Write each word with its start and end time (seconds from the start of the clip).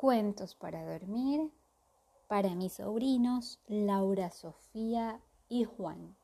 Cuentos 0.00 0.54
para 0.54 0.82
dormir 0.82 1.52
para 2.26 2.54
mis 2.54 2.72
sobrinos 2.72 3.60
Laura, 3.66 4.30
Sofía 4.30 5.20
y 5.46 5.64
Juan. 5.64 6.16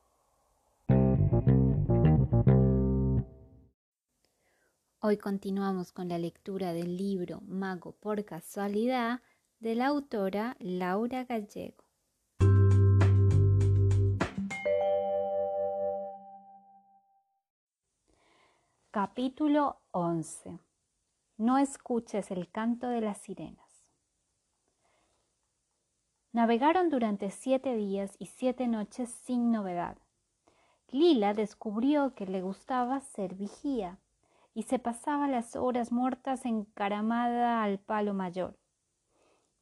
Hoy 4.99 5.17
continuamos 5.17 5.91
con 5.91 6.09
la 6.09 6.17
lectura 6.17 6.73
del 6.73 6.97
libro 6.97 7.41
Mago 7.41 7.91
por 7.91 8.25
casualidad 8.25 9.21
de 9.59 9.75
la 9.75 9.85
autora 9.85 10.57
Laura 10.57 11.25
Gallego. 11.25 11.83
Capítulo 18.89 19.77
11. 19.91 20.57
No 21.37 21.59
escuches 21.59 22.31
el 22.31 22.49
canto 22.49 22.89
de 22.89 23.01
las 23.01 23.19
sirenas. 23.19 23.66
Navegaron 26.33 26.89
durante 26.89 27.31
siete 27.31 27.75
días 27.75 28.15
y 28.19 28.25
siete 28.25 28.67
noches 28.67 29.09
sin 29.09 29.49
novedad. 29.49 29.97
Lila 30.89 31.33
descubrió 31.33 32.15
que 32.15 32.25
le 32.25 32.41
gustaba 32.41 32.99
ser 32.99 33.35
vigía 33.35 33.97
y 34.53 34.63
se 34.63 34.77
pasaba 34.77 35.29
las 35.29 35.55
horas 35.55 35.91
muertas 35.91 36.45
encaramada 36.45 37.63
al 37.63 37.79
palo 37.79 38.13
mayor. 38.13 38.57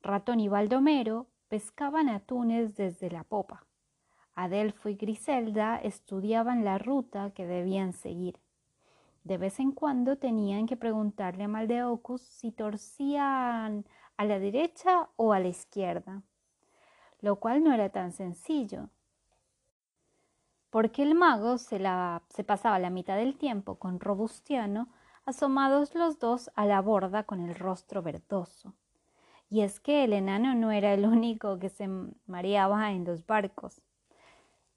Ratón 0.02 0.40
y 0.40 0.48
Baldomero 0.48 1.28
pescaban 1.50 2.10
atunes 2.10 2.76
desde 2.76 3.12
la 3.12 3.24
popa. 3.24 3.68
Adelfo 4.34 4.90
y 4.90 4.96
Griselda 4.96 5.78
estudiaban 5.78 6.66
la 6.66 6.80
ruta 6.80 7.32
que 7.32 7.46
debían 7.46 7.94
seguir. 7.94 8.40
De 9.24 9.38
vez 9.38 9.60
en 9.60 9.72
cuando 9.72 10.18
tenían 10.18 10.66
que 10.66 10.78
preguntarle 10.78 11.44
a 11.44 11.48
Maldeocus 11.48 12.22
si 12.22 12.52
torcían 12.52 13.86
a 14.18 14.26
la 14.26 14.40
derecha 14.40 15.10
o 15.16 15.32
a 15.32 15.40
la 15.40 15.48
izquierda 15.48 16.24
lo 17.26 17.38
cual 17.38 17.64
no 17.64 17.74
era 17.74 17.90
tan 17.90 18.12
sencillo, 18.12 18.90
porque 20.70 21.02
el 21.02 21.16
mago 21.16 21.58
se, 21.58 21.82
se 22.30 22.44
pasaba 22.44 22.78
la 22.78 22.92
mitad 22.92 23.18
del 23.18 23.36
tiempo 23.36 23.80
con 23.80 24.00
Robustiano, 24.00 24.90
asomados 25.26 25.96
los 25.96 26.20
dos 26.20 26.52
a 26.54 26.68
la 26.68 26.82
borda 26.82 27.24
con 27.24 27.40
el 27.40 27.56
rostro 27.56 28.04
verdoso. 28.04 28.76
Y 29.50 29.62
es 29.62 29.80
que 29.80 30.04
el 30.04 30.14
enano 30.14 30.54
no 30.54 30.72
era 30.72 30.94
el 30.94 31.08
único 31.08 31.58
que 31.58 31.70
se 31.70 31.90
mareaba 32.28 32.92
en 32.92 33.06
los 33.06 33.26
barcos. 33.26 33.82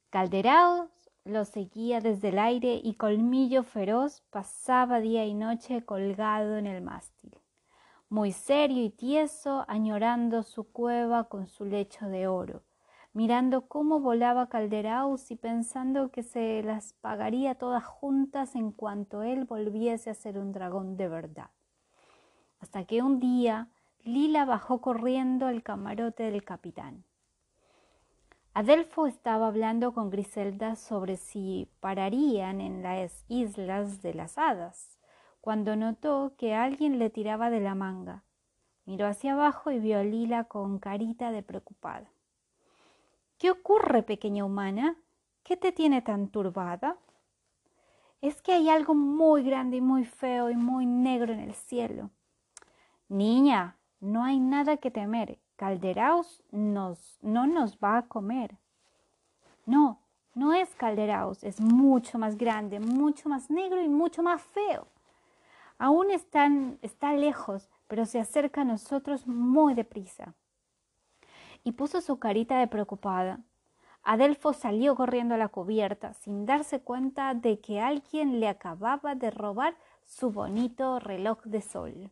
Calderaos 0.09 0.89
lo 1.27 1.45
seguía 1.45 2.01
desde 2.01 2.31
el 2.31 2.39
aire 2.39 2.81
y 2.83 2.95
Colmillo 2.95 3.63
Feroz 3.63 4.23
pasaba 4.31 5.01
día 5.01 5.27
y 5.27 5.35
noche 5.35 5.85
colgado 5.85 6.57
en 6.57 6.67
el 6.67 6.81
mástil 6.81 7.39
muy 8.11 8.33
serio 8.33 8.85
y 8.85 8.91
tieso, 8.91 9.65
añorando 9.69 10.43
su 10.43 10.65
cueva 10.65 11.25
con 11.25 11.47
su 11.47 11.67
lecho 11.67 12.09
de 12.09 12.27
oro, 12.27 12.63
mirando 13.13 13.69
cómo 13.69 14.01
volaba 14.01 14.49
Calderaus 14.49 15.31
y 15.31 15.37
pensando 15.37 16.11
que 16.11 16.23
se 16.23 16.63
las 16.63 16.95
pagaría 16.95 17.57
todas 17.57 17.85
juntas 17.85 18.55
en 18.55 18.73
cuanto 18.73 19.23
él 19.23 19.45
volviese 19.45 20.09
a 20.09 20.15
ser 20.15 20.39
un 20.39 20.53
dragón 20.53 20.97
de 20.97 21.09
verdad. 21.09 21.51
Hasta 22.61 22.85
que 22.85 23.03
un 23.03 23.21
día 23.21 23.69
Lila 24.05 24.47
bajó 24.47 24.81
corriendo 24.81 25.47
al 25.47 25.63
camarote 25.63 26.25
del 26.25 26.45
capitán. 26.45 27.05
Adelfo 28.55 29.07
estaba 29.07 29.49
hablando 29.49 29.93
con 29.93 30.09
Griselda 30.09 30.77
sobre 30.77 31.17
si 31.17 31.69
pararían 31.81 32.61
en 32.63 32.83
las 32.83 33.25
islas 33.29 34.01
de 34.01 34.15
las 34.15 34.39
hadas 34.39 34.98
cuando 35.49 35.77
notó 35.77 36.35
que 36.37 36.55
alguien 36.55 36.99
le 36.99 37.09
tiraba 37.09 37.49
de 37.49 37.61
la 37.61 37.75
manga. 37.75 38.23
Miró 38.85 39.07
hacia 39.07 39.33
abajo 39.33 39.71
y 39.71 39.79
vio 39.79 39.99
a 39.99 40.03
Lila 40.03 40.45
con 40.45 40.79
carita 40.79 41.31
de 41.31 41.43
preocupada. 41.43 42.11
¿Qué 43.39 43.51
ocurre, 43.51 44.03
pequeña 44.03 44.45
humana? 44.45 44.99
¿Qué 45.45 45.57
te 45.57 45.73
tiene 45.73 46.03
tan 46.03 46.29
turbada? 46.29 46.99
Es 48.21 48.43
que 48.43 48.53
hay 48.53 48.69
algo 48.69 48.95
muy 48.95 49.43
grande 49.43 49.79
y 49.79 49.81
muy 49.81 50.05
feo 50.05 50.51
y 50.51 50.55
muy 50.55 50.85
negro 50.85 51.33
en 51.33 51.41
el 51.41 51.55
cielo. 51.55 52.11
Niña, 53.09 53.79
no 54.01 54.25
hay 54.25 54.41
nada 54.41 54.77
que 54.77 54.91
temer. 54.91 55.39
Calderaus 55.57 56.45
nos, 56.51 57.19
no 57.23 57.47
nos 57.47 57.79
va 57.79 57.97
a 57.97 58.07
comer. 58.07 58.59
No, 59.65 60.03
no 60.35 60.53
es 60.53 60.75
Calderaus, 60.75 61.43
es 61.43 61.59
mucho 61.59 62.19
más 62.19 62.37
grande, 62.37 62.81
mucho 62.81 63.31
más 63.31 63.49
negro 63.49 63.81
y 63.81 63.89
mucho 63.89 64.23
más 64.23 64.43
feo. 64.43 64.89
Aún 65.79 66.11
están, 66.11 66.79
está 66.83 67.13
lejos, 67.13 67.71
pero 67.87 68.05
se 68.05 68.19
acerca 68.19 68.63
a 68.63 68.65
nosotros 68.65 69.27
muy 69.27 69.75
deprisa. 69.75 70.35
Y 71.65 71.73
puso 71.73 72.01
su 72.01 72.19
carita 72.19 72.59
de 72.59 72.67
preocupada. 72.67 73.41
Adelfo 74.03 74.53
salió 74.53 74.95
corriendo 74.97 75.35
a 75.35 75.39
la 75.39 75.49
cubierta 75.49 76.15
sin 76.15 76.47
darse 76.47 76.81
cuenta 76.81 77.35
de 77.35 77.61
que 77.61 77.81
alguien 77.81 78.41
le 78.41 78.49
acababa 78.49 79.15
de 79.15 79.31
robar 79.31 79.77
su 80.05 80.31
bonito 80.31 80.99
reloj 80.99 81.43
de 81.45 81.61
sol. 81.61 82.11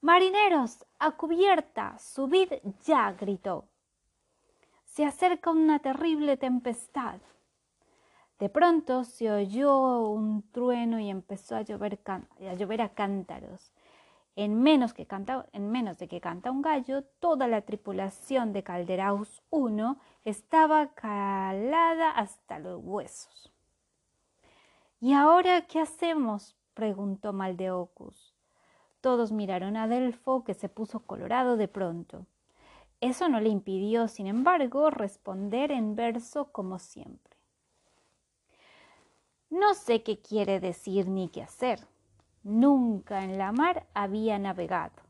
Marineros, 0.00 0.84
a 0.98 1.12
cubierta, 1.12 1.98
subid 1.98 2.52
ya, 2.82 3.12
gritó. 3.12 3.68
Se 4.84 5.04
acerca 5.06 5.50
una 5.50 5.78
terrible 5.78 6.36
tempestad. 6.36 7.20
De 8.38 8.48
pronto 8.48 9.04
se 9.04 9.30
oyó 9.30 10.08
un 10.08 10.42
trueno 10.50 10.98
y 10.98 11.08
empezó 11.08 11.56
a 11.56 11.62
llover, 11.62 12.00
a, 12.04 12.88
cántaros. 12.88 13.72
En 14.34 14.60
menos, 14.60 14.92
que 14.92 15.06
canta, 15.06 15.46
en 15.52 15.70
menos 15.70 15.98
de 15.98 16.08
que 16.08 16.20
canta 16.20 16.50
un 16.50 16.60
gallo, 16.60 17.04
toda 17.20 17.46
la 17.46 17.62
tripulación 17.62 18.52
de 18.52 18.64
Calderaus 18.64 19.42
I 19.52 19.96
estaba 20.24 20.88
calada 20.94 22.10
hasta 22.10 22.58
los 22.58 22.80
huesos. 22.82 23.52
¿Y 25.00 25.12
ahora 25.12 25.66
qué 25.66 25.80
hacemos? 25.80 26.56
preguntó 26.74 27.32
Maldeocus. 27.32 28.34
Todos 29.00 29.30
miraron 29.30 29.76
a 29.76 29.86
Delfo, 29.86 30.42
que 30.42 30.54
se 30.54 30.68
puso 30.68 31.00
colorado 31.00 31.56
de 31.56 31.68
pronto. 31.68 32.26
Eso 33.00 33.28
no 33.28 33.38
le 33.38 33.50
impidió, 33.50 34.08
sin 34.08 34.26
embargo, 34.26 34.90
responder 34.90 35.70
en 35.70 35.94
verso 35.94 36.50
como 36.50 36.78
siempre. 36.80 37.36
No 39.54 39.72
sé 39.74 40.02
qué 40.02 40.18
quiere 40.18 40.58
decir 40.58 41.06
ni 41.06 41.28
qué 41.28 41.40
hacer. 41.40 41.78
Nunca 42.42 43.22
en 43.22 43.38
la 43.38 43.52
mar 43.52 43.86
había 43.94 44.36
navegado. 44.36 45.00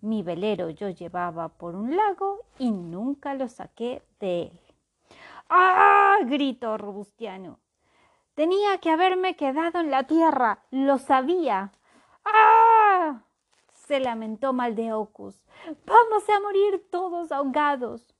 Mi 0.00 0.22
velero 0.22 0.70
yo 0.70 0.88
llevaba 0.88 1.50
por 1.50 1.74
un 1.74 1.94
lago 1.94 2.46
y 2.58 2.70
nunca 2.70 3.34
lo 3.34 3.46
saqué 3.46 4.02
de 4.18 4.44
él. 4.44 4.60
¡Ah! 5.50 6.16
gritó 6.24 6.78
Robustiano. 6.78 7.58
Tenía 8.34 8.78
que 8.78 8.88
haberme 8.88 9.36
quedado 9.36 9.80
en 9.80 9.90
la 9.90 10.04
tierra. 10.04 10.60
Lo 10.70 10.96
sabía. 10.96 11.70
¡Ah! 12.24 13.20
se 13.74 14.00
lamentó 14.00 14.54
Maldeocus. 14.54 15.44
Vamos 15.84 16.26
a 16.26 16.40
morir 16.40 16.88
todos 16.90 17.30
ahogados. 17.32 18.14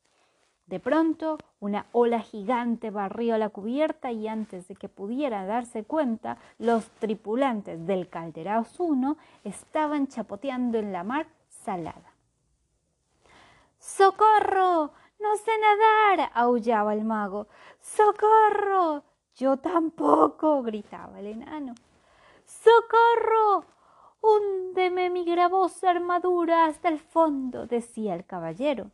De 0.71 0.79
pronto, 0.79 1.37
una 1.59 1.87
ola 1.91 2.21
gigante 2.21 2.93
barrió 2.93 3.37
la 3.39 3.49
cubierta 3.49 4.13
y 4.13 4.29
antes 4.29 4.69
de 4.69 4.77
que 4.77 4.89
pudiera 4.89 5.45
darse 5.45 5.83
cuenta, 5.83 6.39
los 6.61 6.89
tripulantes 7.01 7.85
del 7.89 8.09
Calderaos 8.09 8.79
1 8.79 9.17
estaban 9.43 10.07
chapoteando 10.07 10.79
en 10.79 10.93
la 10.93 11.03
mar 11.03 11.27
salada. 11.49 12.15
¡Socorro! 13.81 14.93
No 15.19 15.37
sé 15.39 15.51
nadar, 15.61 16.31
aullaba 16.35 16.95
el 16.95 17.03
mago. 17.03 17.49
¡Socorro! 17.81 19.03
Yo 19.35 19.57
tampoco, 19.57 20.63
gritaba 20.63 21.19
el 21.19 21.27
enano. 21.27 21.75
¡Socorro! 22.45 23.65
Húndeme 24.21 25.11
mi 25.11 25.25
gravosa 25.25 25.91
armadura 25.91 26.67
hasta 26.67 26.91
el 26.91 27.01
fondo, 27.01 27.67
decía 27.67 28.15
el 28.15 28.25
caballero. 28.25 28.93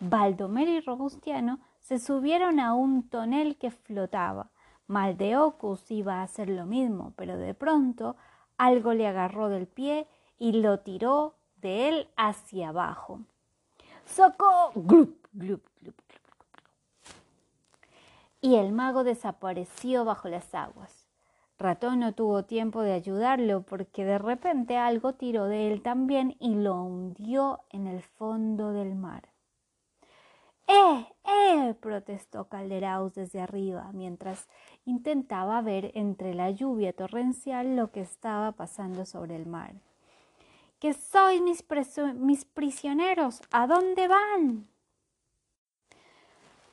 Baldomero 0.00 0.70
y 0.70 0.80
Robustiano 0.80 1.60
se 1.80 1.98
subieron 1.98 2.60
a 2.60 2.74
un 2.74 3.08
tonel 3.08 3.56
que 3.56 3.70
flotaba. 3.70 4.50
Maldeocus 4.86 5.90
iba 5.90 6.16
a 6.16 6.22
hacer 6.22 6.48
lo 6.48 6.66
mismo, 6.66 7.12
pero 7.16 7.36
de 7.36 7.54
pronto 7.54 8.16
algo 8.58 8.92
le 8.92 9.06
agarró 9.06 9.48
del 9.48 9.66
pie 9.66 10.06
y 10.38 10.52
lo 10.52 10.80
tiró 10.80 11.36
de 11.56 11.88
él 11.88 12.08
hacia 12.16 12.68
abajo. 12.68 13.20
¡Soco! 14.04 14.72
¡Glup, 14.74 15.26
glup, 15.32 15.62
glup, 15.80 15.94
y 18.44 18.56
el 18.56 18.72
mago 18.72 19.04
desapareció 19.04 20.04
bajo 20.04 20.28
las 20.28 20.54
aguas. 20.54 21.08
Ratón 21.58 22.00
no 22.00 22.12
tuvo 22.12 22.44
tiempo 22.44 22.82
de 22.82 22.92
ayudarlo 22.92 23.62
porque 23.62 24.04
de 24.04 24.18
repente 24.18 24.76
algo 24.76 25.14
tiró 25.14 25.46
de 25.46 25.72
él 25.72 25.80
también 25.80 26.36
y 26.40 26.54
lo 26.54 26.74
hundió 26.82 27.60
en 27.70 27.86
el 27.86 28.02
fondo 28.02 28.72
del 28.72 28.96
mar. 28.96 29.33
¡Eh! 30.66 31.06
¡Eh! 31.24 31.74
protestó 31.80 32.48
Calderaus 32.48 33.14
desde 33.14 33.40
arriba, 33.40 33.90
mientras 33.92 34.48
intentaba 34.84 35.60
ver 35.62 35.92
entre 35.94 36.34
la 36.34 36.50
lluvia 36.50 36.92
torrencial 36.92 37.76
lo 37.76 37.90
que 37.90 38.00
estaba 38.00 38.52
pasando 38.52 39.04
sobre 39.06 39.36
el 39.36 39.46
mar. 39.46 39.74
que 40.78 40.92
sois 40.92 41.40
mis, 41.40 41.64
mis 42.14 42.44
prisioneros. 42.44 43.40
¿A 43.50 43.66
dónde 43.66 44.06
van? 44.06 44.68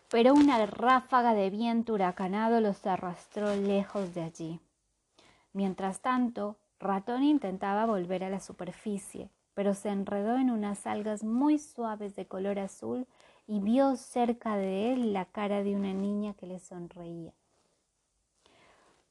Pero 0.09 0.33
una 0.33 0.65
ráfaga 0.65 1.33
de 1.33 1.49
viento 1.49 1.93
huracanado 1.93 2.59
los 2.59 2.85
arrastró 2.85 3.55
lejos 3.55 4.13
de 4.13 4.23
allí. 4.23 4.59
Mientras 5.53 6.01
tanto, 6.01 6.57
Ratón 6.79 7.23
intentaba 7.23 7.85
volver 7.85 8.25
a 8.25 8.29
la 8.29 8.41
superficie, 8.41 9.29
pero 9.53 9.73
se 9.73 9.87
enredó 9.87 10.35
en 10.37 10.49
unas 10.49 10.85
algas 10.85 11.23
muy 11.23 11.59
suaves 11.59 12.15
de 12.15 12.25
color 12.25 12.59
azul 12.59 13.07
y 13.51 13.59
vio 13.59 13.97
cerca 13.97 14.55
de 14.55 14.93
él 14.93 15.11
la 15.11 15.25
cara 15.25 15.61
de 15.61 15.75
una 15.75 15.91
niña 15.91 16.33
que 16.35 16.47
le 16.47 16.57
sonreía. 16.57 17.33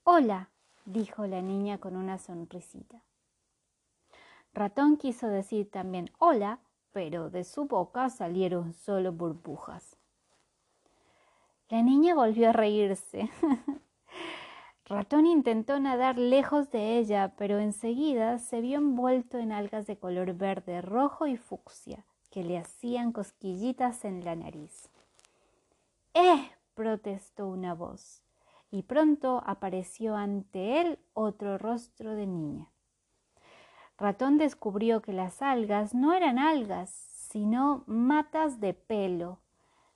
Hola, 0.02 0.48
dijo 0.86 1.26
la 1.26 1.42
niña 1.42 1.76
con 1.76 1.94
una 1.94 2.16
sonrisita. 2.16 3.02
Ratón 4.54 4.96
quiso 4.96 5.28
decir 5.28 5.70
también 5.70 6.10
hola, 6.18 6.58
pero 6.90 7.28
de 7.28 7.44
su 7.44 7.66
boca 7.66 8.08
salieron 8.08 8.72
solo 8.72 9.12
burbujas. 9.12 9.98
La 11.68 11.82
niña 11.82 12.14
volvió 12.14 12.48
a 12.48 12.52
reírse. 12.52 13.28
Ratón 14.86 15.26
intentó 15.26 15.78
nadar 15.80 16.16
lejos 16.16 16.70
de 16.70 16.96
ella, 16.96 17.34
pero 17.36 17.58
enseguida 17.58 18.38
se 18.38 18.62
vio 18.62 18.78
envuelto 18.78 19.36
en 19.36 19.52
algas 19.52 19.86
de 19.86 19.98
color 19.98 20.32
verde, 20.32 20.80
rojo 20.80 21.26
y 21.26 21.36
fucsia, 21.36 22.06
que 22.30 22.44
le 22.44 22.58
hacían 22.58 23.12
cosquillitas 23.12 24.04
en 24.04 24.24
la 24.24 24.36
nariz. 24.36 24.88
¡Eh! 26.14 26.50
protestó 26.74 27.46
una 27.46 27.74
voz, 27.74 28.22
y 28.70 28.82
pronto 28.82 29.42
apareció 29.46 30.16
ante 30.16 30.80
él 30.80 30.98
otro 31.12 31.58
rostro 31.58 32.14
de 32.14 32.26
niña. 32.26 32.70
Ratón 33.98 34.38
descubrió 34.38 35.02
que 35.02 35.12
las 35.12 35.42
algas 35.42 35.94
no 35.94 36.14
eran 36.14 36.38
algas, 36.38 36.88
sino 36.88 37.84
matas 37.86 38.60
de 38.60 38.72
pelo. 38.72 39.38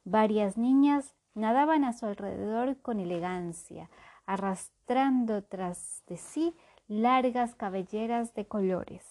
Varias 0.05 0.59
niñas 0.59 1.15
nadaban 1.35 1.85
a 1.85 1.95
su 1.95 2.05
alrededor 2.05 2.77
con 2.83 3.01
elegancia, 3.01 3.89
arrastrando 4.27 5.43
tras 5.43 6.03
de 6.07 6.19
sí 6.19 6.55
largas 6.87 7.55
cabelleras 7.55 8.35
de 8.35 8.47
colores. 8.47 9.05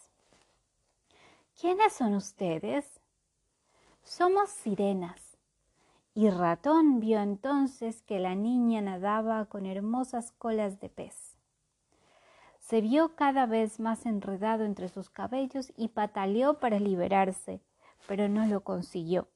¿Quiénes 1.60 1.94
son 1.94 2.14
ustedes? 2.14 3.00
Somos 4.04 4.50
sirenas. 4.50 5.38
Y 6.14 6.30
Ratón 6.30 7.00
vio 7.00 7.20
entonces 7.22 8.02
que 8.04 8.20
la 8.20 8.36
niña 8.36 8.82
nadaba 8.82 9.46
con 9.46 9.66
hermosas 9.66 10.32
colas 10.34 10.80
de 10.80 10.90
pez. 10.90 11.38
Se 12.60 12.82
vio 12.82 13.16
cada 13.16 13.46
vez 13.46 13.80
más 13.80 14.06
enredado 14.06 14.66
entre 14.66 14.90
sus 14.90 15.10
cabellos 15.10 15.72
y 15.78 15.88
pataleó 15.88 16.60
para 16.60 16.80
liberarse, 16.80 17.62
pero 18.08 18.28
no 18.28 18.46
lo 18.46 18.62
consiguió. 18.62 19.28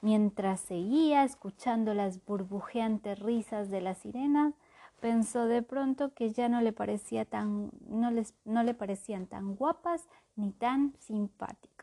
Mientras 0.00 0.60
seguía 0.60 1.22
escuchando 1.22 1.94
las 1.94 2.24
burbujeantes 2.24 3.18
risas 3.20 3.70
de 3.70 3.80
la 3.80 3.94
sirena, 3.94 4.54
pensó 5.00 5.44
de 5.44 5.62
pronto 5.62 6.14
que 6.14 6.32
ya 6.32 6.48
no 6.48 6.60
le, 6.62 6.72
parecía 6.72 7.24
tan, 7.26 7.70
no, 7.88 8.10
no 8.44 8.62
le 8.62 8.74
parecían 8.74 9.26
tan 9.26 9.54
guapas 9.54 10.08
ni 10.36 10.52
tan 10.52 10.94
simpáticas. 10.98 11.73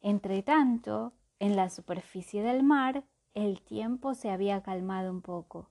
Entretanto, 0.00 1.12
en 1.38 1.56
la 1.56 1.70
superficie 1.70 2.42
del 2.42 2.62
mar, 2.62 3.04
el 3.34 3.60
tiempo 3.60 4.14
se 4.14 4.30
había 4.30 4.62
calmado 4.62 5.10
un 5.10 5.22
poco. 5.22 5.70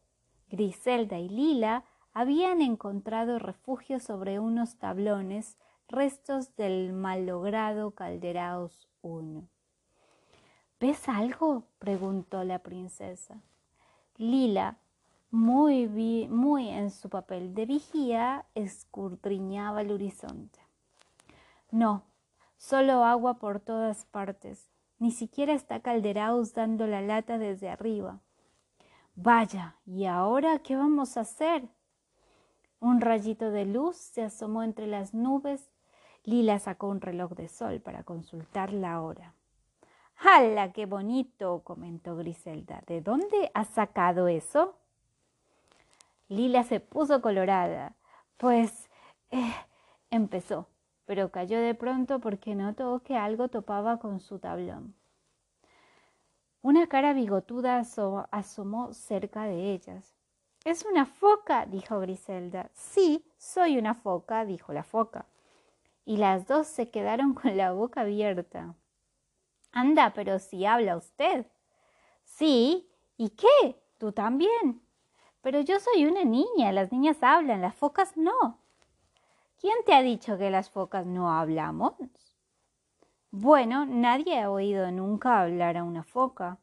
Griselda 0.49 1.19
y 1.19 1.29
Lila 1.29 1.83
habían 2.13 2.61
encontrado 2.61 3.39
refugio 3.39 3.99
sobre 3.99 4.39
unos 4.39 4.77
tablones, 4.77 5.57
restos 5.87 6.55
del 6.55 6.93
malogrado 6.93 7.91
Calderaos 7.91 8.89
I. 9.03 9.43
¿Ves 10.79 11.09
algo? 11.09 11.63
preguntó 11.79 12.43
la 12.43 12.59
princesa. 12.59 13.41
Lila, 14.17 14.77
muy, 15.31 15.87
muy 16.29 16.69
en 16.69 16.91
su 16.91 17.09
papel 17.09 17.53
de 17.53 17.65
vigía, 17.65 18.45
escudriñaba 18.55 19.81
el 19.81 19.91
horizonte. 19.91 20.59
No, 21.71 22.03
solo 22.57 23.03
agua 23.05 23.35
por 23.35 23.59
todas 23.59 24.05
partes. 24.05 24.69
Ni 24.99 25.11
siquiera 25.11 25.53
está 25.53 25.79
Calderaus 25.79 26.53
dando 26.53 26.87
la 26.87 27.01
lata 27.01 27.37
desde 27.37 27.69
arriba. 27.69 28.19
Vaya, 29.15 29.75
¿y 29.85 30.05
ahora 30.05 30.59
qué 30.59 30.75
vamos 30.75 31.17
a 31.17 31.21
hacer? 31.21 31.67
Un 32.79 33.01
rayito 33.01 33.49
de 33.51 33.65
luz 33.65 33.97
se 33.97 34.23
asomó 34.23 34.63
entre 34.63 34.87
las 34.87 35.13
nubes. 35.13 35.71
Lila 36.23 36.59
sacó 36.59 36.87
un 36.87 37.01
reloj 37.01 37.31
de 37.31 37.47
sol 37.47 37.79
para 37.79 38.03
consultar 38.03 38.73
la 38.73 39.01
hora. 39.01 39.33
¡Hala, 40.19 40.71
qué 40.71 40.85
bonito! 40.85 41.61
comentó 41.63 42.15
Griselda. 42.15 42.83
¿De 42.87 43.01
dónde 43.01 43.51
has 43.53 43.67
sacado 43.69 44.27
eso? 44.27 44.75
Lila 46.27 46.63
se 46.63 46.79
puso 46.79 47.21
colorada. 47.21 47.95
Pues 48.37 48.89
eh, 49.31 49.53
empezó, 50.09 50.67
pero 51.07 51.31
cayó 51.31 51.59
de 51.61 51.73
pronto 51.73 52.19
porque 52.19 52.53
notó 52.53 53.01
que 53.01 53.15
algo 53.15 53.47
topaba 53.47 53.97
con 53.97 54.19
su 54.19 54.39
tablón. 54.39 54.93
Una 56.61 56.87
cara 56.87 57.13
bigotuda 57.13 57.81
asomó 58.29 58.93
cerca 58.93 59.45
de 59.45 59.71
ellas. 59.71 60.17
Es 60.65 60.83
una 60.83 61.05
foca, 61.05 61.65
dijo 61.65 62.01
Griselda. 62.01 62.69
Sí, 62.73 63.25
soy 63.37 63.77
una 63.77 63.93
foca, 63.95 64.43
dijo 64.43 64.73
la 64.73 64.83
foca. 64.83 65.25
Y 66.03 66.17
las 66.17 66.45
dos 66.45 66.67
se 66.67 66.89
quedaron 66.89 67.33
con 67.33 67.55
la 67.55 67.71
boca 67.71 68.01
abierta. 68.01 68.75
Anda, 69.71 70.11
pero 70.13 70.39
si 70.39 70.65
habla 70.65 70.97
usted. 70.97 71.45
Sí, 72.25 72.91
¿y 73.15 73.29
qué? 73.29 73.81
Tú 73.97 74.11
también. 74.11 74.81
Pero 75.41 75.61
yo 75.61 75.79
soy 75.79 76.05
una 76.05 76.25
niña, 76.25 76.73
las 76.73 76.91
niñas 76.91 77.19
hablan, 77.21 77.61
las 77.61 77.75
focas 77.75 78.17
no. 78.17 78.59
¿Quién 79.59 79.77
te 79.85 79.93
ha 79.93 80.03
dicho 80.03 80.37
que 80.37 80.51
las 80.51 80.69
focas 80.69 81.05
no 81.05 81.31
hablamos? 81.31 81.93
Bueno, 83.31 83.85
nadie 83.85 84.39
ha 84.39 84.51
oído 84.51 84.91
nunca 84.91 85.41
hablar 85.41 85.77
a 85.77 85.83
una 85.83 86.03
foca. 86.03 86.59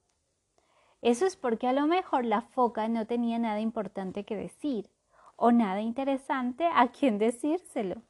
Eso 1.03 1.27
es 1.27 1.37
porque 1.37 1.67
a 1.67 1.73
lo 1.73 1.87
mejor 1.87 2.25
la 2.25 2.41
foca 2.41 2.89
no 2.89 3.07
tenía 3.07 3.39
nada 3.39 3.61
importante 3.61 4.25
que 4.25 4.37
decir 4.37 4.91
o 5.37 5.51
nada 5.51 5.81
interesante 5.81 6.69
a 6.73 6.89
quien 6.89 7.19
decírselo. 7.19 8.03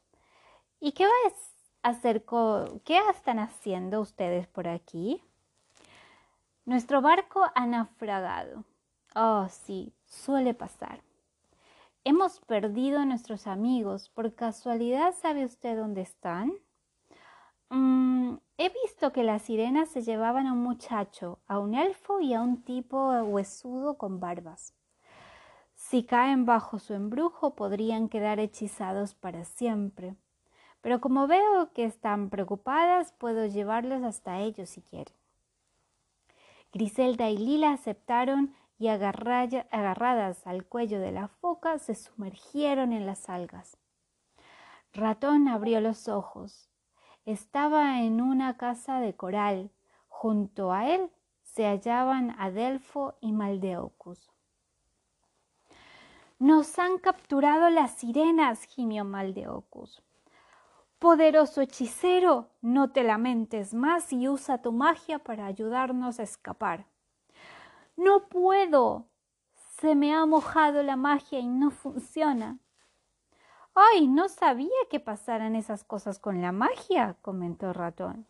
¿Y 0.79 0.91
qué 0.91 1.05
vas 1.05 1.33
a 1.81 1.89
hacer? 1.89 2.23
¿Qué 2.83 2.99
están 3.11 3.39
haciendo 3.39 4.01
ustedes 4.01 4.47
por 4.47 4.67
aquí? 4.67 5.21
Nuestro 6.63 7.01
barco 7.01 7.43
ha 7.55 7.65
naufragado. 7.65 8.63
Oh, 9.15 9.47
sí, 9.49 9.93
suele 10.05 10.53
pasar. 10.53 11.01
Hemos 12.07 12.39
perdido 12.39 12.99
a 12.99 13.05
nuestros 13.05 13.47
amigos. 13.47 14.09
¿Por 14.09 14.35
casualidad 14.35 15.15
sabe 15.19 15.43
usted 15.43 15.75
dónde 15.75 16.01
están? 16.01 16.53
Mm, 17.71 18.35
he 18.59 18.69
visto 18.69 19.11
que 19.11 19.23
las 19.23 19.41
sirenas 19.41 19.89
se 19.89 20.03
llevaban 20.03 20.45
a 20.45 20.53
un 20.53 20.61
muchacho, 20.61 21.39
a 21.47 21.57
un 21.57 21.73
elfo 21.73 22.21
y 22.21 22.35
a 22.35 22.41
un 22.41 22.61
tipo 22.61 23.09
huesudo 23.23 23.97
con 23.97 24.19
barbas. 24.19 24.75
Si 25.73 26.03
caen 26.03 26.45
bajo 26.45 26.77
su 26.77 26.93
embrujo 26.93 27.55
podrían 27.55 28.07
quedar 28.07 28.39
hechizados 28.39 29.15
para 29.15 29.43
siempre. 29.43 30.15
Pero 30.81 31.01
como 31.01 31.25
veo 31.25 31.73
que 31.73 31.85
están 31.85 32.29
preocupadas, 32.29 33.13
puedo 33.13 33.47
llevarlos 33.47 34.03
hasta 34.03 34.41
ellos 34.41 34.69
si 34.69 34.81
quieren. 34.83 35.15
Griselda 36.71 37.31
y 37.31 37.37
Lila 37.39 37.71
aceptaron 37.71 38.53
y 38.77 38.89
agarradas 38.89 40.45
al 40.47 40.65
cuello 40.65 40.99
de 40.99 41.11
la 41.11 41.27
foca 41.27 41.79
se 41.79 41.95
sumergieron 41.95 42.93
en 42.93 43.05
las 43.05 43.29
algas. 43.29 43.77
Ratón 44.93 45.47
abrió 45.47 45.81
los 45.81 46.07
ojos. 46.07 46.69
Estaba 47.25 48.01
en 48.01 48.21
una 48.21 48.57
casa 48.57 48.99
de 48.99 49.15
coral. 49.15 49.71
Junto 50.07 50.71
a 50.71 50.89
él 50.89 51.11
se 51.43 51.65
hallaban 51.65 52.35
Adelfo 52.39 53.15
y 53.21 53.31
Maldeocus. 53.31 54.31
Nos 56.37 56.79
han 56.79 56.97
capturado 56.97 57.69
las 57.69 57.91
sirenas, 57.91 58.63
gimió 58.63 59.05
Maldeocus. 59.05 60.03
Poderoso 60.99 61.61
hechicero, 61.61 62.49
no 62.61 62.91
te 62.91 63.03
lamentes 63.03 63.73
más 63.73 64.11
y 64.11 64.27
usa 64.27 64.61
tu 64.61 64.71
magia 64.71 65.19
para 65.19 65.45
ayudarnos 65.45 66.19
a 66.19 66.23
escapar. 66.23 66.87
No 67.97 68.27
puedo. 68.27 69.07
Se 69.79 69.95
me 69.95 70.13
ha 70.13 70.25
mojado 70.25 70.83
la 70.83 70.95
magia 70.95 71.39
y 71.39 71.47
no 71.47 71.71
funciona. 71.71 72.59
Ay, 73.73 74.07
no 74.07 74.29
sabía 74.29 74.69
que 74.89 74.99
pasaran 74.99 75.55
esas 75.55 75.83
cosas 75.83 76.17
con 76.17 76.41
la 76.41 76.51
magia, 76.51 77.17
comentó 77.21 77.73
Ratón. 77.73 78.25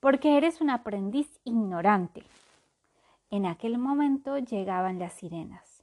Porque 0.00 0.36
eres 0.36 0.60
un 0.60 0.70
aprendiz 0.70 1.40
ignorante. 1.44 2.22
En 3.30 3.46
aquel 3.46 3.78
momento 3.78 4.36
llegaban 4.38 4.98
las 4.98 5.14
sirenas. 5.14 5.82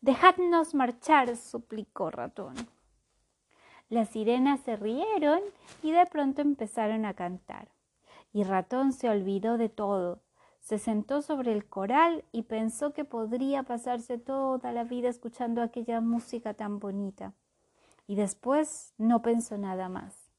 Dejadnos 0.00 0.74
marchar, 0.74 1.36
suplicó 1.36 2.10
Ratón. 2.10 2.54
Las 3.88 4.08
sirenas 4.10 4.60
se 4.60 4.76
rieron 4.76 5.40
y 5.82 5.92
de 5.92 6.06
pronto 6.06 6.42
empezaron 6.42 7.04
a 7.04 7.14
cantar. 7.14 7.68
Y 8.32 8.44
Ratón 8.44 8.92
se 8.92 9.08
olvidó 9.08 9.58
de 9.58 9.68
todo. 9.68 10.22
Se 10.66 10.78
sentó 10.78 11.22
sobre 11.22 11.52
el 11.52 11.64
coral 11.64 12.24
y 12.32 12.42
pensó 12.42 12.92
que 12.92 13.04
podría 13.04 13.62
pasarse 13.62 14.18
toda 14.18 14.72
la 14.72 14.82
vida 14.82 15.08
escuchando 15.08 15.62
aquella 15.62 16.00
música 16.00 16.54
tan 16.54 16.80
bonita. 16.80 17.34
Y 18.08 18.16
después 18.16 18.92
no 18.98 19.22
pensó 19.22 19.58
nada 19.58 19.88
más, 19.88 20.32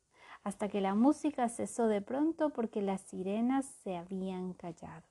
hasta 0.44 0.68
que 0.68 0.82
la 0.82 0.96
música 0.96 1.48
cesó 1.48 1.88
de 1.88 2.02
pronto 2.02 2.50
porque 2.50 2.82
las 2.82 3.00
sirenas 3.04 3.68
se 3.86 3.96
habían 3.96 4.52
callado. 4.52 5.08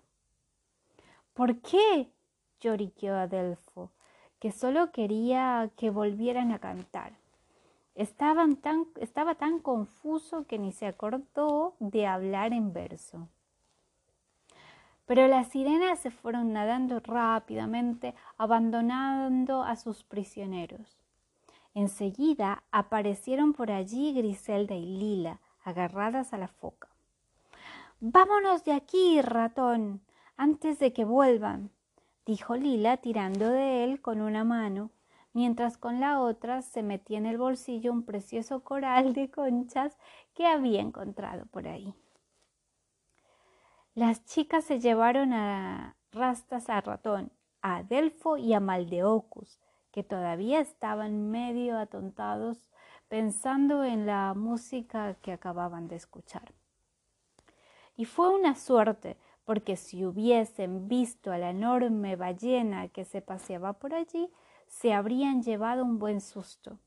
¿Por 1.32 1.60
qué? 1.62 2.12
lloriqueó 2.60 3.14
Adelfo, 3.14 3.92
que 4.38 4.52
solo 4.52 4.92
quería 4.92 5.70
que 5.78 5.88
volvieran 5.88 6.52
a 6.52 6.58
cantar. 6.58 7.14
Estaba 7.94 8.44
tan 9.34 9.60
confuso 9.60 10.46
que 10.46 10.58
ni 10.58 10.72
se 10.72 10.86
acordó 10.86 11.74
de 11.80 12.06
hablar 12.06 12.52
en 12.52 12.74
verso. 12.74 13.30
Pero 15.06 15.28
las 15.28 15.48
sirenas 15.48 16.00
se 16.00 16.10
fueron 16.10 16.52
nadando 16.52 17.00
rápidamente, 17.00 18.14
abandonando 18.36 19.62
a 19.62 19.76
sus 19.76 20.04
prisioneros. 20.04 20.98
Enseguida 21.74 22.64
aparecieron 22.70 23.52
por 23.52 23.70
allí 23.70 24.12
Griselda 24.12 24.74
y 24.74 24.84
Lila, 24.84 25.40
agarradas 25.62 26.32
a 26.32 26.38
la 26.38 26.48
foca. 26.48 26.88
Vámonos 28.00 28.64
de 28.64 28.72
aquí, 28.72 29.20
ratón, 29.22 30.00
antes 30.36 30.78
de 30.78 30.92
que 30.92 31.04
vuelvan, 31.04 31.70
dijo 32.26 32.56
Lila 32.56 32.98
tirando 32.98 33.48
de 33.48 33.84
él 33.84 34.00
con 34.00 34.20
una 34.20 34.44
mano, 34.44 34.90
mientras 35.32 35.78
con 35.78 36.00
la 36.00 36.20
otra 36.20 36.62
se 36.62 36.82
metía 36.82 37.18
en 37.18 37.26
el 37.26 37.38
bolsillo 37.38 37.92
un 37.92 38.04
precioso 38.04 38.64
coral 38.64 39.12
de 39.12 39.30
conchas 39.30 39.96
que 40.34 40.46
había 40.46 40.80
encontrado 40.80 41.46
por 41.46 41.68
ahí. 41.68 41.94
Las 43.96 44.26
chicas 44.26 44.62
se 44.64 44.78
llevaron 44.78 45.32
a 45.32 45.96
rastas 46.12 46.68
a 46.68 46.82
Ratón, 46.82 47.32
a 47.62 47.76
Adelfo 47.76 48.36
y 48.36 48.52
a 48.52 48.60
Maldeocus, 48.60 49.58
que 49.90 50.02
todavía 50.02 50.60
estaban 50.60 51.30
medio 51.30 51.78
atontados 51.78 52.68
pensando 53.08 53.84
en 53.84 54.04
la 54.04 54.34
música 54.34 55.14
que 55.22 55.32
acababan 55.32 55.88
de 55.88 55.96
escuchar. 55.96 56.52
Y 57.96 58.04
fue 58.04 58.28
una 58.28 58.54
suerte, 58.54 59.16
porque 59.46 59.76
si 59.76 60.04
hubiesen 60.04 60.88
visto 60.88 61.32
a 61.32 61.38
la 61.38 61.48
enorme 61.48 62.16
ballena 62.16 62.88
que 62.88 63.06
se 63.06 63.22
paseaba 63.22 63.72
por 63.72 63.94
allí, 63.94 64.30
se 64.68 64.92
habrían 64.92 65.42
llevado 65.42 65.82
un 65.82 65.98
buen 65.98 66.20
susto. 66.20 66.78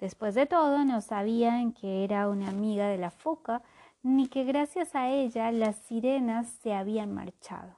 Después 0.00 0.34
de 0.34 0.46
todo, 0.46 0.84
no 0.84 1.02
sabían 1.02 1.72
que 1.72 2.02
era 2.02 2.28
una 2.28 2.48
amiga 2.48 2.88
de 2.88 2.98
la 2.98 3.12
foca, 3.12 3.62
ni 4.02 4.28
que 4.28 4.44
gracias 4.44 4.94
a 4.94 5.10
ella 5.10 5.50
las 5.52 5.76
sirenas 5.76 6.48
se 6.62 6.74
habían 6.74 7.12
marchado. 7.12 7.76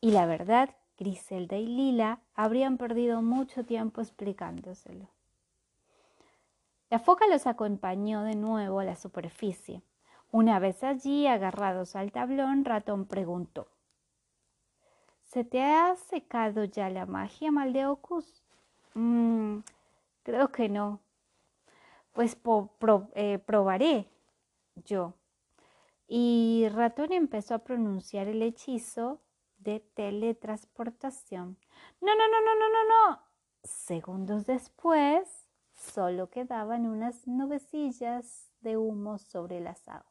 Y 0.00 0.12
la 0.12 0.26
verdad, 0.26 0.70
Griselda 0.98 1.56
y 1.56 1.66
Lila 1.66 2.20
habrían 2.34 2.76
perdido 2.76 3.22
mucho 3.22 3.64
tiempo 3.64 4.00
explicándoselo. 4.00 5.08
La 6.90 6.98
foca 6.98 7.26
los 7.28 7.46
acompañó 7.46 8.22
de 8.22 8.34
nuevo 8.34 8.80
a 8.80 8.84
la 8.84 8.96
superficie. 8.96 9.82
Una 10.32 10.58
vez 10.58 10.82
allí, 10.84 11.26
agarrados 11.26 11.96
al 11.96 12.12
tablón, 12.12 12.64
Ratón 12.64 13.06
preguntó 13.06 13.68
¿Se 15.24 15.44
te 15.44 15.62
ha 15.62 15.94
secado 15.94 16.64
ya 16.64 16.90
la 16.90 17.06
magia, 17.06 17.52
Maldeocus? 17.52 18.42
Mm, 18.94 19.58
creo 20.24 20.48
que 20.48 20.68
no. 20.68 20.98
Pues 22.12 22.36
eh, 23.14 23.38
probaré 23.38 24.08
yo. 24.84 25.14
Y 26.06 26.66
Ratón 26.70 27.12
empezó 27.12 27.54
a 27.54 27.60
pronunciar 27.60 28.26
el 28.28 28.42
hechizo 28.42 29.20
de 29.58 29.80
teletransportación. 29.94 31.56
No, 32.00 32.14
no, 32.14 32.28
no, 32.28 32.40
no, 32.40 32.54
no, 32.58 32.68
no, 32.68 33.10
no. 33.10 33.22
Segundos 33.62 34.46
después, 34.46 35.48
solo 35.74 36.30
quedaban 36.30 36.86
unas 36.86 37.26
nubecillas 37.26 38.50
de 38.60 38.76
humo 38.76 39.18
sobre 39.18 39.60
las 39.60 39.86
aguas. 39.88 40.10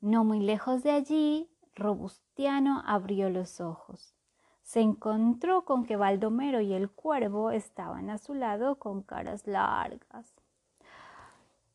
No 0.00 0.24
muy 0.24 0.40
lejos 0.40 0.82
de 0.82 0.90
allí, 0.90 1.48
Robustiano 1.76 2.82
abrió 2.84 3.30
los 3.30 3.60
ojos. 3.60 4.16
Se 4.62 4.80
encontró 4.80 5.64
con 5.64 5.84
que 5.84 5.96
Baldomero 5.96 6.60
y 6.60 6.72
el 6.72 6.90
cuervo 6.90 7.50
estaban 7.50 8.10
a 8.10 8.18
su 8.18 8.34
lado 8.34 8.78
con 8.78 9.02
caras 9.02 9.46
largas. 9.46 10.34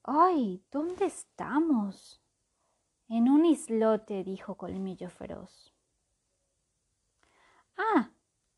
¡Ay! 0.04 0.64
¿Dónde 0.72 1.06
estamos? 1.06 2.22
En 3.10 3.30
un 3.30 3.46
islote, 3.46 4.24
dijo 4.24 4.56
Colmillo 4.56 5.10
Feroz. 5.10 5.74
Ah, 7.78 8.10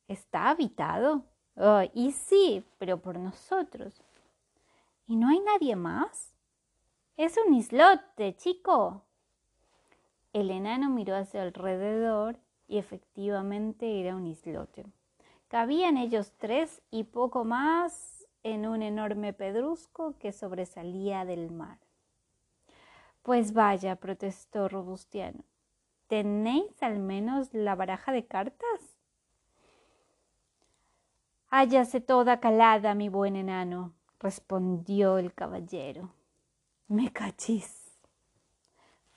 ¿está 0.07 0.49
habitado? 0.49 1.25
y 1.93 2.13
sí, 2.13 2.65
pero 2.77 3.01
por 3.01 3.19
nosotros. 3.19 4.01
¿Y 5.07 5.17
no 5.17 5.27
hay 5.27 5.41
nadie 5.41 5.75
más? 5.75 6.33
Es 7.17 7.35
un 7.45 7.53
islote, 7.53 8.33
chico, 8.37 9.03
el 10.31 10.51
enano 10.51 10.89
miró 10.89 11.15
hacia 11.15 11.41
alrededor 11.41 12.39
y 12.69 12.77
efectivamente 12.77 13.99
era 13.99 14.15
un 14.15 14.27
islote. 14.27 14.85
Cabían 15.49 15.97
ellos 15.97 16.31
tres 16.37 16.81
y 16.91 17.03
poco 17.03 17.43
más 17.43 18.27
en 18.43 18.67
un 18.67 18.83
enorme 18.83 19.33
pedrusco 19.33 20.13
que 20.19 20.31
sobresalía 20.31 21.25
del 21.25 21.49
mar. 21.51 21.79
Pues 23.23 23.53
vaya, 23.53 23.95
protestó 23.95 24.69
Robustiano. 24.69 25.43
¿Tenéis 26.07 26.81
al 26.81 26.99
menos 26.99 27.53
la 27.53 27.75
baraja 27.75 28.11
de 28.11 28.25
cartas? 28.25 28.95
Hállase 31.49 31.99
toda 31.99 32.39
calada, 32.39 32.93
mi 32.93 33.09
buen 33.09 33.35
enano, 33.35 33.93
respondió 34.19 35.17
el 35.17 35.33
caballero. 35.33 36.11
Me 36.87 37.11
cachís. 37.11 37.99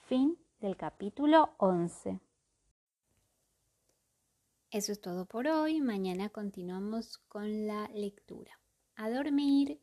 Fin 0.07 0.37
del 0.59 0.75
capítulo 0.75 1.51
11. 1.57 2.19
Eso 4.73 4.91
es 4.91 5.01
todo 5.01 5.27
por 5.27 5.47
hoy. 5.47 5.81
Mañana 5.81 6.29
continuamos 6.29 7.19
con 7.27 7.67
la 7.67 7.87
lectura. 7.93 8.59
A 8.95 9.07
dormir. 9.07 9.79